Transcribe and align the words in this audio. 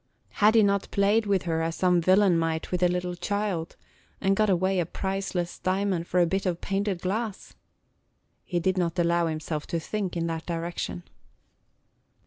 Had 0.31 0.55
he 0.55 0.63
not 0.63 0.89
played 0.89 1.27
with 1.27 1.43
her 1.43 1.61
as 1.61 1.75
some 1.75 2.01
villain 2.01 2.35
might 2.35 2.71
with 2.71 2.81
a 2.81 2.87
little 2.87 3.13
child, 3.13 3.75
and 4.19 4.35
got 4.35 4.49
away 4.49 4.79
a 4.79 4.85
priceless 4.87 5.59
diamond 5.59 6.07
for 6.07 6.19
a 6.19 6.25
bit 6.25 6.47
of 6.47 6.59
painted 6.59 7.01
glass? 7.03 7.53
He 8.43 8.59
did 8.59 8.79
not 8.79 8.97
allow 8.97 9.27
himself 9.27 9.67
to 9.67 9.79
think 9.79 10.17
in 10.17 10.25
that 10.25 10.47
direction. 10.47 11.03